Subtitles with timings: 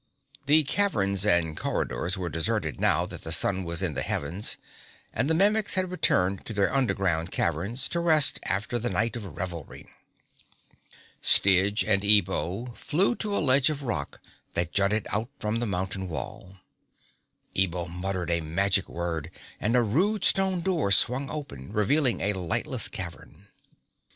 [0.47, 4.57] The cavern and corridors were deserted now that the sun was in the heavens,
[5.13, 9.37] and the Mimics had returned to their underground caverns to rest after the night of
[9.37, 9.87] revelry.
[11.21, 14.19] Styg and Ebo flew to a ledge of rock
[14.55, 16.55] that jutted out from the mountain wall.
[17.55, 19.29] Ebo muttered a magic word,
[19.59, 23.49] and a rude stone door swung open, revealing a lightless cavern.